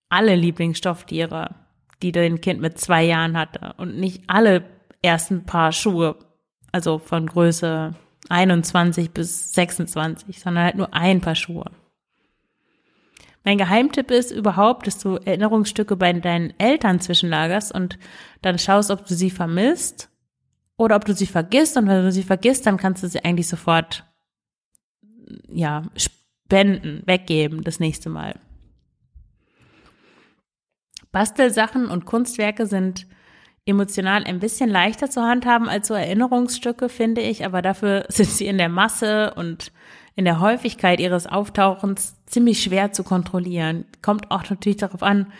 alle 0.09 0.37
Lieblingsstofftiere, 0.37 1.55
die 2.03 2.13
dein 2.13 2.41
Kind 2.41 2.61
mit 2.61 2.79
zwei 2.79 3.03
Jahren 3.05 3.37
hatte 3.39 3.75
und 3.79 3.97
nicht 3.97 4.25
alle 4.27 4.65
ersten 5.01 5.45
Paar 5.45 5.73
Schuhe, 5.73 6.17
also 6.71 6.99
von 6.99 7.27
Größe 7.27 7.95
21 8.29 9.11
bis 9.11 9.53
26, 9.55 10.39
sondern 10.39 10.65
halt 10.65 10.77
nur 10.77 10.95
ein 10.95 11.21
Paar 11.21 11.35
Schuhe. 11.35 11.71
Mein 13.45 13.59
Geheimtipp 13.59 14.11
ist 14.11 14.31
überhaupt, 14.31 14.87
dass 14.87 14.99
du 14.99 15.17
Erinnerungsstücke 15.17 15.97
bei 15.97 16.13
deinen 16.13 16.55
Eltern 16.59 17.01
zwischenlagerst 17.01 17.73
und 17.75 17.99
dann 18.41 18.59
schaust, 18.59 18.91
ob 18.91 19.07
du 19.07 19.15
sie 19.15 19.31
vermisst 19.31 20.11
oder 20.77 20.97
ob 20.97 21.05
du 21.05 21.15
sie 21.15 21.27
vergisst. 21.27 21.77
Und 21.77 21.89
wenn 21.89 22.05
du 22.05 22.13
sie 22.13 22.23
vergisst, 22.23 22.67
dann 22.67 22.77
kannst 22.77 23.03
du 23.03 23.09
sie 23.09 23.25
eigentlich 23.25 23.49
sofort 23.49 24.05
ja, 25.49 25.83
spenden, 25.97 27.03
weggeben 27.07 27.65
das 27.65 27.81
nächste 27.81 28.11
Mal. 28.11 28.39
Bastelsachen 31.11 31.87
und 31.89 32.07
Kunstwerke 32.07 32.67
sind 32.67 33.07
emotional 33.67 34.25
ein 34.25 34.41
bisschen 34.41 34.69
leichter 34.69 35.09
zu 35.09 35.23
handhaben 35.23 35.69
als 35.69 35.89
so 35.89 35.95
Erinnerungsstücke, 35.95 36.89
finde 36.89 37.21
ich, 37.21 37.45
aber 37.45 37.63
dafür 37.63 38.05
sind 38.09 38.29
sie 38.29 38.47
in 38.47 38.59
der 38.59 38.69
Masse 38.69 39.35
und 39.35 39.73
in 40.15 40.25
der 40.25 40.41
Häufigkeit 40.41 41.01
ihres 41.01 41.27
Auftauchens 41.27 42.17
ziemlich 42.27 42.63
schwer 42.63 42.93
zu 42.93 43.03
kontrollieren. 43.03 43.85
Kommt 44.03 44.31
auch 44.31 44.49
natürlich 44.51 44.79
darauf 44.79 45.03
an, 45.03 45.33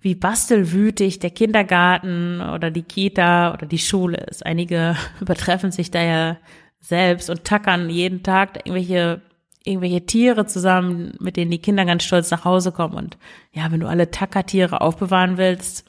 wie 0.00 0.14
bastelwütig 0.14 1.18
der 1.20 1.30
Kindergarten 1.30 2.40
oder 2.40 2.70
die 2.70 2.82
Kita 2.82 3.52
oder 3.54 3.66
die 3.66 3.78
Schule 3.78 4.18
ist. 4.28 4.44
Einige 4.44 4.96
übertreffen 5.20 5.70
sich 5.70 5.90
da 5.90 6.02
ja 6.02 6.36
selbst 6.80 7.30
und 7.30 7.44
tackern 7.44 7.90
jeden 7.90 8.22
Tag 8.22 8.58
irgendwelche 8.64 9.22
irgendwelche 9.64 10.06
Tiere 10.06 10.46
zusammen, 10.46 11.14
mit 11.18 11.36
denen 11.36 11.50
die 11.50 11.58
Kinder 11.58 11.84
ganz 11.84 12.04
stolz 12.04 12.30
nach 12.30 12.44
Hause 12.44 12.70
kommen. 12.70 12.94
Und 12.94 13.18
ja, 13.52 13.72
wenn 13.72 13.80
du 13.80 13.88
alle 13.88 14.12
Tackertiere 14.12 14.80
aufbewahren 14.80 15.38
willst, 15.38 15.84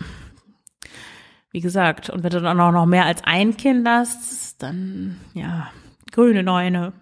wie 1.58 1.62
gesagt, 1.62 2.12
und 2.12 2.22
wenn 2.22 2.30
du 2.30 2.40
dann 2.40 2.60
auch 2.60 2.72
noch 2.72 2.86
mehr 2.86 3.08
als 3.08 3.24
ein 3.24 3.58
Kind 3.58 3.88
hast, 3.88 4.62
dann 4.62 5.20
ja, 5.34 5.72
grüne 6.12 6.44
Neune. 6.44 6.94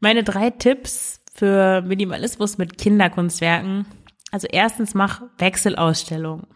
Meine 0.00 0.24
drei 0.24 0.48
Tipps 0.48 1.20
für 1.34 1.82
Minimalismus 1.82 2.56
mit 2.56 2.78
Kinderkunstwerken. 2.78 3.84
Also 4.30 4.48
erstens 4.50 4.94
mach 4.94 5.20
Wechselausstellungen. 5.36 6.46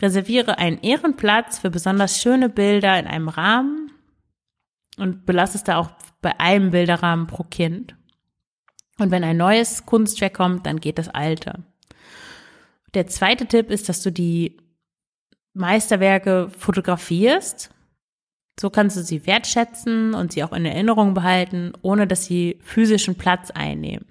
Reserviere 0.00 0.56
einen 0.56 0.78
Ehrenplatz 0.78 1.58
für 1.58 1.68
besonders 1.68 2.18
schöne 2.18 2.48
Bilder 2.48 2.98
in 2.98 3.06
einem 3.06 3.28
Rahmen 3.28 3.90
und 4.96 5.26
belasse 5.26 5.58
es 5.58 5.64
da 5.64 5.76
auch 5.76 5.90
bei 6.22 6.40
einem 6.40 6.70
Bilderrahmen 6.70 7.26
pro 7.26 7.42
Kind. 7.42 7.94
Und 8.98 9.10
wenn 9.10 9.22
ein 9.22 9.36
neues 9.36 9.84
Kunstwerk 9.84 10.32
kommt, 10.32 10.64
dann 10.64 10.80
geht 10.80 10.96
das 10.96 11.10
alte. 11.10 11.62
Der 12.94 13.06
zweite 13.06 13.44
Tipp 13.44 13.70
ist, 13.70 13.90
dass 13.90 14.02
du 14.02 14.10
die 14.10 14.61
Meisterwerke 15.54 16.50
fotografierst. 16.56 17.70
So 18.58 18.70
kannst 18.70 18.96
du 18.96 19.02
sie 19.02 19.26
wertschätzen 19.26 20.14
und 20.14 20.32
sie 20.32 20.44
auch 20.44 20.52
in 20.52 20.66
Erinnerung 20.66 21.14
behalten, 21.14 21.72
ohne 21.82 22.06
dass 22.06 22.26
sie 22.26 22.58
physischen 22.62 23.14
Platz 23.16 23.50
einnehmen. 23.50 24.06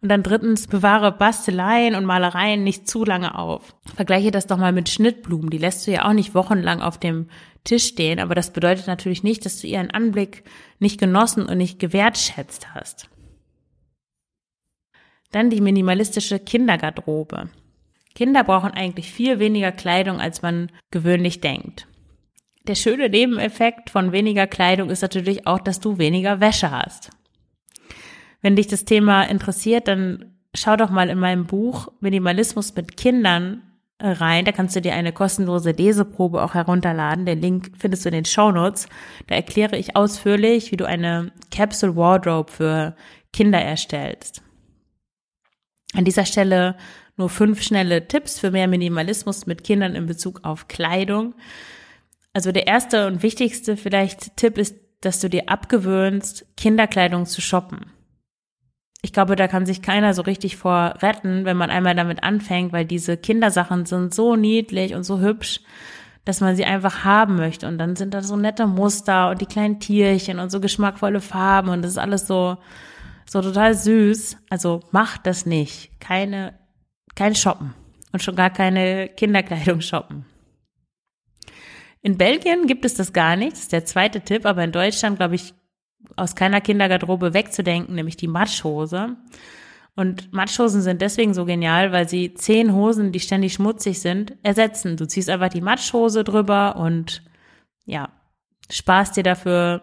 Und 0.00 0.08
dann 0.08 0.24
drittens, 0.24 0.66
bewahre 0.66 1.12
Basteleien 1.12 1.94
und 1.94 2.04
Malereien 2.04 2.64
nicht 2.64 2.88
zu 2.88 3.04
lange 3.04 3.38
auf. 3.38 3.76
Vergleiche 3.94 4.32
das 4.32 4.48
doch 4.48 4.56
mal 4.56 4.72
mit 4.72 4.88
Schnittblumen. 4.88 5.50
Die 5.50 5.58
lässt 5.58 5.86
du 5.86 5.92
ja 5.92 6.08
auch 6.08 6.12
nicht 6.12 6.34
wochenlang 6.34 6.82
auf 6.82 6.98
dem 6.98 7.28
Tisch 7.62 7.86
stehen, 7.86 8.18
aber 8.18 8.34
das 8.34 8.52
bedeutet 8.52 8.88
natürlich 8.88 9.22
nicht, 9.22 9.44
dass 9.44 9.60
du 9.60 9.68
ihren 9.68 9.92
Anblick 9.92 10.42
nicht 10.80 10.98
genossen 10.98 11.46
und 11.46 11.56
nicht 11.56 11.78
gewertschätzt 11.78 12.74
hast. 12.74 13.08
Dann 15.30 15.50
die 15.50 15.60
minimalistische 15.60 16.40
Kindergarderobe. 16.40 17.48
Kinder 18.14 18.44
brauchen 18.44 18.72
eigentlich 18.72 19.10
viel 19.10 19.38
weniger 19.38 19.72
Kleidung, 19.72 20.20
als 20.20 20.42
man 20.42 20.70
gewöhnlich 20.90 21.40
denkt. 21.40 21.86
Der 22.66 22.74
schöne 22.74 23.08
Nebeneffekt 23.08 23.90
von 23.90 24.12
weniger 24.12 24.46
Kleidung 24.46 24.90
ist 24.90 25.02
natürlich 25.02 25.46
auch, 25.46 25.58
dass 25.58 25.80
du 25.80 25.98
weniger 25.98 26.40
Wäsche 26.40 26.70
hast. 26.70 27.10
Wenn 28.40 28.56
dich 28.56 28.68
das 28.68 28.84
Thema 28.84 29.22
interessiert, 29.24 29.88
dann 29.88 30.36
schau 30.54 30.76
doch 30.76 30.90
mal 30.90 31.08
in 31.08 31.18
meinem 31.18 31.46
Buch 31.46 31.88
Minimalismus 32.00 32.74
mit 32.74 32.96
Kindern 32.96 33.62
rein. 33.98 34.44
Da 34.44 34.52
kannst 34.52 34.76
du 34.76 34.80
dir 34.80 34.94
eine 34.94 35.12
kostenlose 35.12 35.70
Leseprobe 35.70 36.42
auch 36.42 36.54
herunterladen. 36.54 37.26
Den 37.26 37.40
Link 37.40 37.72
findest 37.78 38.04
du 38.04 38.08
in 38.10 38.14
den 38.14 38.24
Show 38.24 38.50
Notes. 38.50 38.88
Da 39.28 39.34
erkläre 39.34 39.76
ich 39.76 39.96
ausführlich, 39.96 40.72
wie 40.72 40.76
du 40.76 40.86
eine 40.86 41.32
Capsule 41.50 41.96
Wardrobe 41.96 42.50
für 42.50 42.96
Kinder 43.32 43.60
erstellst. 43.60 44.42
An 45.94 46.04
dieser 46.04 46.24
Stelle 46.24 46.76
nur 47.16 47.28
fünf 47.28 47.62
schnelle 47.62 48.08
Tipps 48.08 48.38
für 48.38 48.50
mehr 48.50 48.68
Minimalismus 48.68 49.46
mit 49.46 49.64
Kindern 49.64 49.94
in 49.94 50.06
Bezug 50.06 50.40
auf 50.44 50.68
Kleidung. 50.68 51.34
Also 52.32 52.52
der 52.52 52.66
erste 52.66 53.06
und 53.06 53.22
wichtigste 53.22 53.76
vielleicht 53.76 54.36
Tipp 54.36 54.58
ist, 54.58 54.76
dass 55.00 55.20
du 55.20 55.28
dir 55.28 55.48
abgewöhnst, 55.48 56.46
Kinderkleidung 56.56 57.26
zu 57.26 57.40
shoppen 57.40 57.92
ich 59.04 59.12
glaube, 59.12 59.34
da 59.34 59.48
kann 59.48 59.66
sich 59.66 59.82
keiner 59.82 60.14
so 60.14 60.22
richtig 60.22 60.56
vor 60.56 60.94
retten, 61.00 61.44
wenn 61.44 61.56
man 61.56 61.70
einmal 61.70 61.96
damit 61.96 62.22
anfängt, 62.22 62.72
weil 62.72 62.84
diese 62.84 63.16
Kindersachen 63.16 63.84
sind 63.84 64.14
so 64.14 64.36
niedlich 64.36 64.94
und 64.94 65.02
so 65.02 65.18
hübsch, 65.18 65.60
dass 66.24 66.40
man 66.40 66.54
sie 66.54 66.64
einfach 66.64 67.02
haben 67.04 67.34
möchte. 67.34 67.66
Und 67.66 67.78
dann 67.78 67.96
sind 67.96 68.14
da 68.14 68.22
so 68.22 68.36
nette 68.36 68.68
Muster 68.68 69.30
und 69.30 69.40
die 69.40 69.46
kleinen 69.46 69.80
Tierchen 69.80 70.38
und 70.38 70.52
so 70.52 70.60
geschmackvolle 70.60 71.20
Farben 71.20 71.70
und 71.70 71.82
das 71.82 71.92
ist 71.92 71.98
alles 71.98 72.28
so, 72.28 72.58
so 73.26 73.42
total 73.42 73.74
süß. 73.74 74.36
Also 74.48 74.80
macht 74.92 75.26
das 75.26 75.46
nicht. 75.46 75.90
Keine, 75.98 76.54
kein 77.14 77.34
Shoppen 77.34 77.74
und 78.12 78.22
schon 78.22 78.36
gar 78.36 78.50
keine 78.50 79.08
Kinderkleidung 79.08 79.80
shoppen. 79.80 80.24
In 82.00 82.18
Belgien 82.18 82.66
gibt 82.66 82.84
es 82.84 82.94
das 82.94 83.12
gar 83.12 83.36
nicht, 83.36 83.52
das 83.52 83.60
ist 83.60 83.72
der 83.72 83.84
zweite 83.84 84.22
Tipp, 84.22 84.44
aber 84.44 84.64
in 84.64 84.72
Deutschland, 84.72 85.18
glaube 85.18 85.36
ich, 85.36 85.54
aus 86.16 86.34
keiner 86.34 86.60
Kindergarderobe 86.60 87.32
wegzudenken, 87.32 87.94
nämlich 87.94 88.16
die 88.16 88.28
Matschhose. 88.28 89.16
Und 89.94 90.32
Matschhosen 90.32 90.82
sind 90.82 91.00
deswegen 91.00 91.34
so 91.34 91.44
genial, 91.44 91.92
weil 91.92 92.08
sie 92.08 92.34
zehn 92.34 92.72
Hosen, 92.72 93.12
die 93.12 93.20
ständig 93.20 93.52
schmutzig 93.52 94.00
sind, 94.00 94.36
ersetzen. 94.42 94.96
Du 94.96 95.06
ziehst 95.06 95.28
einfach 95.28 95.50
die 95.50 95.60
Matschhose 95.60 96.24
drüber 96.24 96.76
und 96.76 97.22
ja, 97.84 98.08
sparst 98.70 99.16
dir 99.16 99.22
dafür 99.22 99.82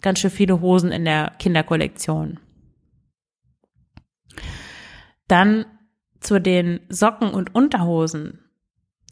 ganz 0.00 0.20
schön 0.20 0.30
viele 0.30 0.60
Hosen 0.60 0.92
in 0.92 1.04
der 1.04 1.32
Kinderkollektion. 1.38 2.38
Dann 5.28 5.66
zu 6.22 6.40
den 6.40 6.80
Socken 6.88 7.30
und 7.30 7.54
Unterhosen. 7.54 8.38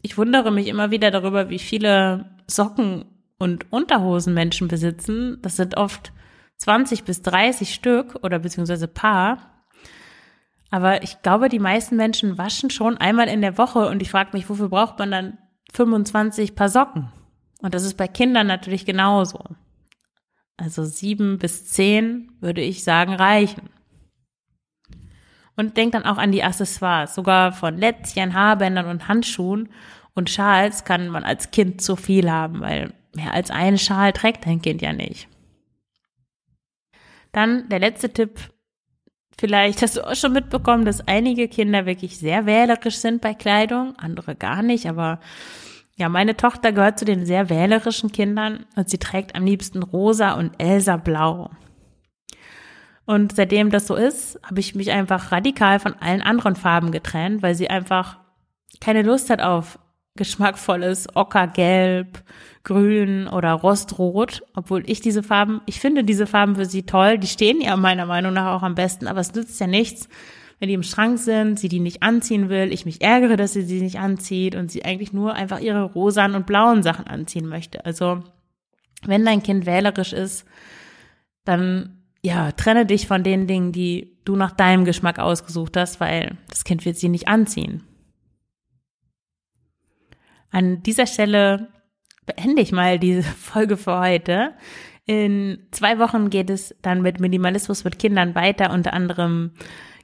Ich 0.01 0.17
wundere 0.17 0.51
mich 0.51 0.67
immer 0.67 0.91
wieder 0.91 1.11
darüber, 1.11 1.49
wie 1.49 1.59
viele 1.59 2.37
Socken 2.47 3.05
und 3.37 3.71
Unterhosen 3.71 4.33
Menschen 4.33 4.67
besitzen. 4.67 5.39
Das 5.41 5.55
sind 5.55 5.77
oft 5.77 6.11
20 6.57 7.03
bis 7.03 7.21
30 7.21 7.73
Stück 7.73 8.19
oder 8.23 8.39
beziehungsweise 8.39 8.87
Paar. 8.87 9.65
Aber 10.69 11.03
ich 11.03 11.21
glaube, 11.21 11.49
die 11.49 11.59
meisten 11.59 11.97
Menschen 11.97 12.37
waschen 12.37 12.69
schon 12.69 12.97
einmal 12.97 13.27
in 13.27 13.41
der 13.41 13.57
Woche 13.57 13.87
und 13.87 14.01
ich 14.01 14.09
frage 14.09 14.29
mich, 14.33 14.49
wofür 14.49 14.69
braucht 14.69 14.97
man 14.99 15.11
dann 15.11 15.37
25 15.73 16.55
Paar 16.55 16.69
Socken? 16.69 17.11
Und 17.61 17.73
das 17.75 17.83
ist 17.83 17.97
bei 17.97 18.07
Kindern 18.07 18.47
natürlich 18.47 18.85
genauso. 18.85 19.43
Also 20.57 20.85
sieben 20.85 21.39
bis 21.39 21.65
zehn 21.65 22.31
würde 22.39 22.61
ich 22.61 22.83
sagen 22.83 23.13
reichen. 23.13 23.69
Und 25.61 25.77
denk 25.77 25.91
dann 25.91 26.05
auch 26.05 26.17
an 26.17 26.31
die 26.31 26.43
Accessoires. 26.43 27.13
Sogar 27.13 27.51
von 27.51 27.77
Lätzchen, 27.77 28.33
Haarbändern 28.33 28.87
und 28.87 29.07
Handschuhen 29.07 29.69
und 30.15 30.31
Schals 30.31 30.85
kann 30.85 31.07
man 31.09 31.23
als 31.23 31.51
Kind 31.51 31.83
zu 31.83 31.95
viel 31.95 32.31
haben, 32.31 32.61
weil 32.61 32.93
mehr 33.15 33.31
als 33.31 33.51
einen 33.51 33.77
Schal 33.77 34.11
trägt 34.11 34.47
dein 34.47 34.63
Kind 34.63 34.81
ja 34.81 34.91
nicht. 34.91 35.27
Dann 37.31 37.69
der 37.69 37.77
letzte 37.77 38.11
Tipp. 38.11 38.39
Vielleicht 39.37 39.83
hast 39.83 39.97
du 39.97 40.07
auch 40.07 40.15
schon 40.15 40.33
mitbekommen, 40.33 40.83
dass 40.83 41.07
einige 41.07 41.47
Kinder 41.47 41.85
wirklich 41.85 42.17
sehr 42.17 42.47
wählerisch 42.47 42.97
sind 42.97 43.21
bei 43.21 43.35
Kleidung, 43.35 43.93
andere 43.97 44.35
gar 44.35 44.63
nicht, 44.63 44.87
aber 44.87 45.19
ja, 45.95 46.09
meine 46.09 46.35
Tochter 46.35 46.71
gehört 46.71 46.97
zu 46.97 47.05
den 47.05 47.27
sehr 47.27 47.51
wählerischen 47.51 48.11
Kindern 48.11 48.65
und 48.75 48.89
sie 48.89 48.97
trägt 48.97 49.35
am 49.35 49.45
liebsten 49.45 49.83
rosa 49.83 50.31
und 50.31 50.53
Elsa 50.57 50.97
blau. 50.97 51.51
Und 53.05 53.35
seitdem 53.35 53.71
das 53.71 53.87
so 53.87 53.95
ist, 53.95 54.39
habe 54.43 54.59
ich 54.59 54.75
mich 54.75 54.91
einfach 54.91 55.31
radikal 55.31 55.79
von 55.79 55.95
allen 55.95 56.21
anderen 56.21 56.55
Farben 56.55 56.91
getrennt, 56.91 57.41
weil 57.41 57.55
sie 57.55 57.69
einfach 57.69 58.19
keine 58.79 59.01
Lust 59.01 59.29
hat 59.29 59.41
auf 59.41 59.79
geschmackvolles 60.15 61.15
Ockergelb, 61.15 62.23
Grün 62.63 63.27
oder 63.27 63.53
Rostrot, 63.53 64.43
obwohl 64.53 64.83
ich 64.89 65.01
diese 65.01 65.23
Farben, 65.23 65.61
ich 65.65 65.79
finde 65.79 66.03
diese 66.03 66.27
Farben 66.27 66.55
für 66.55 66.65
sie 66.65 66.85
toll, 66.85 67.17
die 67.17 67.27
stehen 67.27 67.61
ja 67.61 67.75
meiner 67.75 68.05
Meinung 68.05 68.33
nach 68.33 68.55
auch 68.55 68.63
am 68.63 68.75
besten, 68.75 69.07
aber 69.07 69.21
es 69.21 69.33
nützt 69.33 69.59
ja 69.59 69.67
nichts, 69.67 70.09
wenn 70.59 70.67
die 70.67 70.75
im 70.75 70.83
Schrank 70.83 71.17
sind, 71.17 71.59
sie 71.59 71.69
die 71.69 71.79
nicht 71.79 72.03
anziehen 72.03 72.49
will, 72.49 72.71
ich 72.71 72.85
mich 72.85 73.01
ärgere, 73.01 73.35
dass 73.35 73.53
sie 73.53 73.63
sie 73.63 73.81
nicht 73.81 73.99
anzieht 73.99 74.55
und 74.55 74.69
sie 74.71 74.85
eigentlich 74.85 75.11
nur 75.11 75.33
einfach 75.33 75.59
ihre 75.59 75.83
rosanen 75.83 76.35
und 76.35 76.45
blauen 76.45 76.83
Sachen 76.83 77.07
anziehen 77.07 77.47
möchte. 77.47 77.83
Also, 77.83 78.21
wenn 79.03 79.25
dein 79.25 79.41
Kind 79.41 79.65
wählerisch 79.65 80.13
ist, 80.13 80.45
dann 81.45 82.00
ja, 82.23 82.51
trenne 82.51 82.85
dich 82.85 83.07
von 83.07 83.23
den 83.23 83.47
Dingen, 83.47 83.71
die 83.71 84.17
du 84.25 84.35
nach 84.35 84.51
deinem 84.51 84.85
Geschmack 84.85 85.19
ausgesucht 85.19 85.75
hast, 85.75 85.99
weil 85.99 86.37
das 86.49 86.63
Kind 86.63 86.85
wird 86.85 86.97
sie 86.97 87.09
nicht 87.09 87.27
anziehen. 87.27 87.83
An 90.51 90.83
dieser 90.83 91.07
Stelle 91.07 91.69
beende 92.25 92.61
ich 92.61 92.71
mal 92.71 92.99
diese 92.99 93.23
Folge 93.37 93.77
für 93.77 93.99
heute. 93.99 94.53
In 95.05 95.67
zwei 95.71 95.97
Wochen 95.97 96.29
geht 96.29 96.49
es 96.49 96.75
dann 96.81 97.01
mit 97.01 97.19
Minimalismus 97.19 97.83
mit 97.83 97.97
Kindern 97.97 98.35
weiter. 98.35 98.71
Unter 98.71 98.93
anderem 98.93 99.51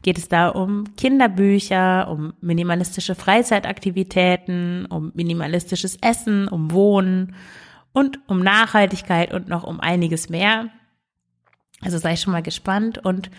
geht 0.02 0.18
es 0.18 0.28
da 0.28 0.50
um 0.50 0.96
Kinderbücher, 0.96 2.08
um 2.10 2.34
minimalistische 2.42 3.14
Freizeitaktivitäten, 3.14 4.86
um 4.88 5.12
minimalistisches 5.14 5.98
Essen, 6.02 6.48
um 6.48 6.72
Wohnen 6.72 7.36
und 7.94 8.20
um 8.28 8.42
Nachhaltigkeit 8.42 9.34
und 9.34 9.48
noch 9.48 9.64
um 9.64 9.80
einiges 9.80 10.30
mehr. 10.30 10.70
Also 11.82 11.98
sei 11.98 12.16
schon 12.16 12.34
mal 12.34 12.44
gespannt 12.44 12.98
und 12.98 13.30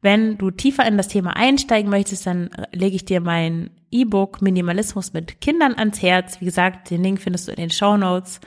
wenn 0.00 0.38
du 0.38 0.50
tiefer 0.50 0.86
in 0.86 0.96
das 0.96 1.08
Thema 1.08 1.36
einsteigen 1.36 1.90
möchtest, 1.90 2.26
dann 2.26 2.50
lege 2.72 2.94
ich 2.94 3.04
dir 3.04 3.20
mein 3.20 3.70
E-Book 3.90 4.40
Minimalismus 4.42 5.12
mit 5.12 5.40
Kindern 5.40 5.74
ans 5.74 6.02
Herz. 6.02 6.40
Wie 6.40 6.44
gesagt, 6.44 6.90
den 6.90 7.02
Link 7.02 7.20
findest 7.20 7.48
du 7.48 7.52
in 7.52 7.58
den 7.58 7.70
Show 7.70 7.96
Notes. 7.96 8.40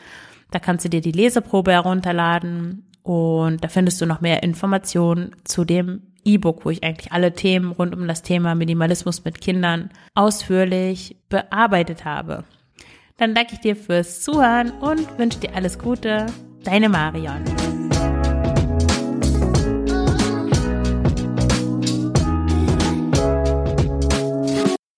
Da 0.51 0.59
kannst 0.59 0.85
du 0.85 0.89
dir 0.89 1.01
die 1.01 1.11
Leseprobe 1.11 1.71
herunterladen 1.71 2.85
und 3.03 3.63
da 3.63 3.67
findest 3.67 3.99
du 3.99 4.05
noch 4.05 4.21
mehr 4.21 4.43
Informationen 4.43 5.35
zu 5.43 5.65
dem 5.65 6.03
E-Book, 6.23 6.65
wo 6.65 6.69
ich 6.69 6.83
eigentlich 6.83 7.11
alle 7.11 7.33
Themen 7.33 7.71
rund 7.71 7.95
um 7.95 8.07
das 8.07 8.21
Thema 8.21 8.55
Minimalismus 8.55 9.25
mit 9.25 9.41
Kindern 9.41 9.89
ausführlich 10.13 11.17
bearbeitet 11.29 12.05
habe. 12.05 12.43
Dann 13.17 13.35
danke 13.35 13.53
ich 13.53 13.59
dir 13.59 13.75
fürs 13.75 14.21
Zuhören 14.21 14.71
und 14.71 15.17
wünsche 15.17 15.39
dir 15.39 15.55
alles 15.55 15.79
Gute. 15.79 16.27
Deine 16.63 16.89
Marion. 16.89 17.80